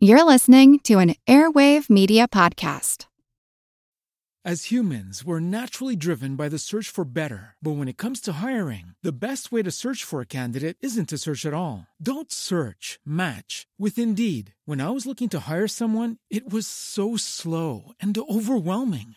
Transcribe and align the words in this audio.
You're 0.00 0.22
listening 0.22 0.78
to 0.84 1.00
an 1.00 1.16
Airwave 1.26 1.90
Media 1.90 2.28
Podcast. 2.28 3.06
As 4.44 4.70
humans, 4.70 5.24
we're 5.24 5.40
naturally 5.40 5.96
driven 5.96 6.36
by 6.36 6.48
the 6.48 6.58
search 6.60 6.88
for 6.88 7.04
better. 7.04 7.56
But 7.60 7.72
when 7.72 7.88
it 7.88 7.96
comes 7.96 8.20
to 8.20 8.34
hiring, 8.34 8.94
the 9.02 9.10
best 9.10 9.50
way 9.50 9.64
to 9.64 9.72
search 9.72 10.04
for 10.04 10.20
a 10.20 10.36
candidate 10.38 10.76
isn't 10.80 11.08
to 11.08 11.18
search 11.18 11.44
at 11.44 11.52
all. 11.52 11.88
Don't 12.00 12.30
search, 12.30 13.00
match 13.04 13.66
with 13.76 13.98
Indeed. 13.98 14.54
When 14.66 14.80
I 14.80 14.90
was 14.90 15.04
looking 15.04 15.28
to 15.30 15.40
hire 15.40 15.66
someone, 15.66 16.18
it 16.30 16.48
was 16.48 16.68
so 16.68 17.16
slow 17.16 17.90
and 17.98 18.16
overwhelming. 18.16 19.16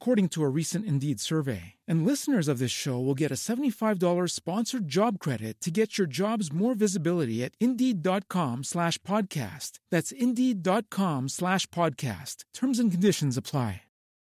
according 0.00 0.30
to 0.30 0.42
a 0.42 0.48
recent 0.48 0.86
Indeed 0.86 1.20
survey. 1.20 1.74
And 1.86 2.06
listeners 2.06 2.48
of 2.48 2.58
this 2.58 2.70
show 2.70 2.98
will 2.98 3.14
get 3.14 3.30
a 3.30 3.34
$75 3.34 4.30
sponsored 4.30 4.88
job 4.88 5.18
credit 5.18 5.60
to 5.60 5.70
get 5.70 5.98
your 5.98 6.06
jobs 6.06 6.50
more 6.50 6.74
visibility 6.74 7.44
at 7.44 7.52
Indeed.com 7.60 8.64
slash 8.64 8.96
podcast. 8.98 9.72
That's 9.90 10.10
Indeed.com 10.10 11.28
slash 11.28 11.66
podcast. 11.66 12.36
Terms 12.54 12.78
and 12.78 12.90
conditions 12.90 13.36
apply. 13.36 13.82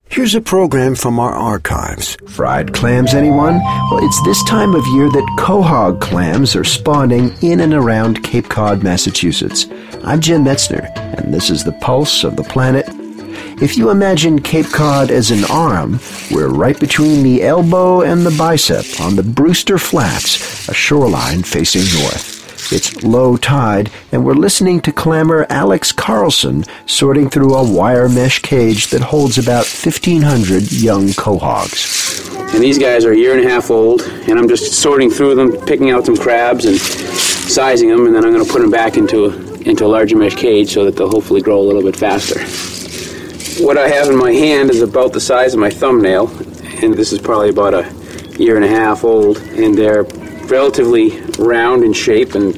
Here's 0.10 0.36
a 0.36 0.42
program 0.42 0.96
from 0.96 1.20
our 1.20 1.34
archives. 1.34 2.16
Fried 2.30 2.74
clams, 2.74 3.14
anyone? 3.14 3.56
Well, 3.92 4.00
it's 4.06 4.22
this 4.24 4.42
time 4.46 4.74
of 4.74 4.88
year 4.88 5.10
that 5.12 5.36
quahog 5.38 6.00
clams 6.00 6.56
are 6.56 6.64
spawning 6.64 7.36
in 7.44 7.60
and 7.60 7.74
around 7.74 8.24
Cape 8.24 8.48
Cod, 8.48 8.84
Massachusetts. 8.84 9.68
I'm 10.04 10.22
Jim 10.22 10.46
Metzner, 10.46 10.90
and 11.22 11.34
this 11.34 11.50
is 11.50 11.66
the 11.66 11.74
pulse 11.74 12.24
of 12.24 12.38
the 12.38 12.44
planet 12.44 12.88
if 13.60 13.76
you 13.76 13.90
imagine 13.90 14.40
Cape 14.40 14.68
Cod 14.68 15.10
as 15.10 15.32
an 15.32 15.44
arm, 15.46 16.00
we're 16.30 16.50
right 16.50 16.80
between 16.80 17.24
the 17.24 17.42
elbow 17.42 18.02
and 18.02 18.24
the 18.24 18.36
bicep 18.38 18.86
on 19.02 19.16
the 19.16 19.24
Brewster 19.24 19.80
Flats, 19.80 20.70
a 20.70 20.74
shoreline 20.76 21.42
facing 21.42 21.82
north. 22.00 22.72
It's 22.72 23.02
low 23.04 23.36
tide, 23.36 23.90
and 24.12 24.24
we're 24.24 24.36
listening 24.36 24.82
to 24.82 24.92
clammer 24.92 25.48
Alex 25.50 25.92
Carlson 25.92 26.66
sorting 26.86 27.30
through 27.32 27.56
a 27.56 27.68
wire 27.68 28.08
mesh 28.08 28.40
cage 28.40 28.88
that 28.88 29.02
holds 29.02 29.40
about 29.40 29.66
1,500 29.66 30.72
young 30.72 31.08
quahogs. 31.08 32.54
And 32.54 32.62
these 32.64 32.78
guys 32.78 33.06
are 33.06 33.14
a 33.14 33.18
year 33.18 33.36
and 33.36 33.44
a 33.44 33.50
half 33.50 33.72
old, 33.72 34.02
and 34.02 34.38
I'm 34.38 34.48
just 34.48 34.74
sorting 34.74 35.10
through 35.10 35.34
them, 35.34 35.66
picking 35.66 35.90
out 35.90 36.06
some 36.06 36.16
crabs 36.16 36.66
and 36.66 36.78
sizing 36.78 37.90
them, 37.90 38.06
and 38.06 38.16
then 38.16 38.24
I'm 38.24 38.32
going 38.32 38.46
to 38.46 38.52
put 38.52 38.62
them 38.62 38.72
back 38.72 38.98
into, 38.98 39.32
into 39.68 39.84
a 39.86 39.88
larger 39.88 40.16
mesh 40.16 40.36
cage 40.36 40.74
so 40.74 40.86
that 40.86 40.96
they'll 40.96 41.10
hopefully 41.10 41.42
grow 41.42 41.60
a 41.60 41.66
little 41.66 41.82
bit 41.82 41.96
faster. 41.96 42.40
What 43.60 43.76
I 43.76 43.88
have 43.88 44.08
in 44.08 44.16
my 44.16 44.32
hand 44.32 44.70
is 44.70 44.84
about 44.84 45.14
the 45.14 45.20
size 45.20 45.56
of 45.56 45.60
my 45.60 45.72
thumbnail, 45.72 46.28
and 46.84 46.94
this 46.94 47.12
is 47.12 47.20
probably 47.20 47.50
about 47.50 47.74
a 47.74 47.92
year 48.38 48.56
and 48.56 48.64
a 48.64 48.68
half 48.68 49.04
old, 49.04 49.38
and 49.38 49.76
they're 49.76 50.04
relatively 50.46 51.20
round 51.40 51.84
in 51.84 51.92
shape, 51.92 52.36
and 52.36 52.54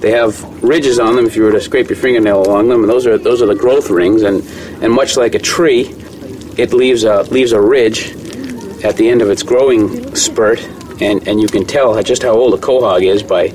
they 0.00 0.12
have 0.12 0.42
ridges 0.62 0.98
on 0.98 1.14
them 1.14 1.26
if 1.26 1.36
you 1.36 1.42
were 1.42 1.52
to 1.52 1.60
scrape 1.60 1.90
your 1.90 1.96
fingernail 1.96 2.42
along 2.42 2.68
them, 2.70 2.80
and 2.80 2.90
those 2.90 3.06
are 3.06 3.18
those 3.18 3.42
are 3.42 3.46
the 3.46 3.54
growth 3.54 3.90
rings, 3.90 4.22
and 4.22 4.42
and 4.82 4.92
much 4.92 5.18
like 5.18 5.34
a 5.34 5.38
tree, 5.38 5.82
it 6.56 6.72
leaves 6.72 7.04
a 7.04 7.22
leaves 7.24 7.52
a 7.52 7.60
ridge 7.60 8.10
at 8.82 8.96
the 8.96 9.10
end 9.10 9.20
of 9.20 9.28
its 9.28 9.42
growing 9.42 10.16
spurt, 10.16 10.62
and 11.02 11.28
and 11.28 11.42
you 11.42 11.48
can 11.48 11.66
tell 11.66 12.02
just 12.02 12.22
how 12.22 12.32
old 12.32 12.54
a 12.54 12.56
quahog 12.56 13.02
is 13.06 13.22
by 13.22 13.48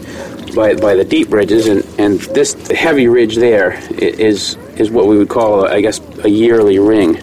by, 0.55 0.75
by 0.75 0.95
the 0.95 1.03
deep 1.03 1.33
ridges, 1.33 1.67
and, 1.67 1.83
and 1.99 2.19
this 2.35 2.53
heavy 2.69 3.07
ridge 3.07 3.35
there 3.35 3.73
is 3.97 4.55
is 4.77 4.91
what 4.91 5.07
we 5.07 5.17
would 5.17 5.29
call, 5.29 5.67
I 5.67 5.81
guess, 5.81 5.99
a 6.25 6.27
yearly 6.27 6.79
ring. 6.79 7.13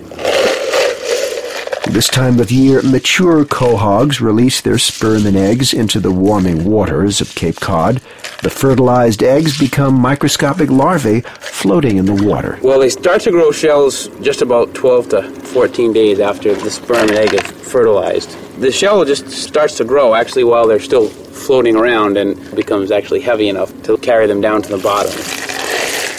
This 1.90 2.06
time 2.06 2.38
of 2.38 2.52
year, 2.52 2.80
mature 2.82 3.44
quahogs 3.44 4.20
release 4.20 4.60
their 4.60 4.78
sperm 4.78 5.26
and 5.26 5.36
eggs 5.36 5.74
into 5.74 5.98
the 5.98 6.12
warming 6.12 6.64
waters 6.64 7.20
of 7.20 7.34
Cape 7.34 7.56
Cod. 7.56 7.96
The 8.42 8.48
fertilized 8.48 9.24
eggs 9.24 9.58
become 9.58 10.00
microscopic 10.00 10.70
larvae 10.70 11.22
floating 11.40 11.96
in 11.96 12.06
the 12.06 12.24
water. 12.24 12.60
Well, 12.62 12.78
they 12.78 12.90
start 12.90 13.22
to 13.22 13.32
grow 13.32 13.50
shells 13.50 14.06
just 14.20 14.40
about 14.40 14.72
12 14.74 15.08
to 15.10 15.22
14 15.22 15.92
days 15.92 16.20
after 16.20 16.54
the 16.54 16.70
sperm 16.70 17.08
and 17.08 17.18
egg 17.18 17.34
is 17.34 17.42
fertilized. 17.42 18.30
The 18.60 18.70
shell 18.70 19.04
just 19.04 19.28
starts 19.30 19.76
to 19.78 19.84
grow 19.84 20.14
actually 20.14 20.44
while 20.44 20.68
they're 20.68 20.80
still 20.80 21.08
floating 21.08 21.74
around 21.74 22.16
and 22.16 22.54
becomes 22.54 22.92
actually 22.92 23.20
heavy 23.20 23.48
enough 23.48 23.70
to 23.82 23.96
carry 23.98 24.28
them 24.28 24.40
down 24.40 24.62
to 24.62 24.68
the 24.68 24.78
bottom. 24.78 25.41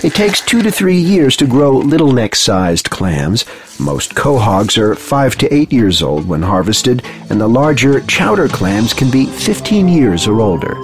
It 0.03 0.13
takes 0.13 0.41
two 0.41 0.61
to 0.61 0.69
three 0.69 0.97
years 0.97 1.37
to 1.37 1.47
grow 1.47 1.77
little 1.77 2.11
neck 2.11 2.35
sized 2.35 2.89
clams. 2.89 3.45
Most 3.79 4.15
quahogs 4.15 4.77
are 4.77 4.95
five 4.95 5.37
to 5.37 5.53
eight 5.53 5.71
years 5.71 6.03
old 6.03 6.27
when 6.27 6.41
harvested, 6.41 7.05
and 7.29 7.39
the 7.39 7.47
larger 7.47 8.01
chowder 8.01 8.49
clams 8.49 8.93
can 8.93 9.09
be 9.09 9.27
15 9.27 9.87
years 9.87 10.27
or 10.27 10.41
older. 10.41 10.75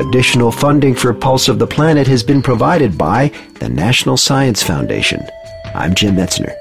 Additional 0.00 0.50
funding 0.50 0.96
for 0.96 1.14
Pulse 1.14 1.46
of 1.46 1.60
the 1.60 1.68
Planet 1.68 2.08
has 2.08 2.24
been 2.24 2.42
provided 2.42 2.98
by 2.98 3.30
the 3.60 3.68
National 3.68 4.16
Science 4.16 4.60
Foundation. 4.60 5.24
I'm 5.72 5.94
Jim 5.94 6.16
Metzner. 6.16 6.52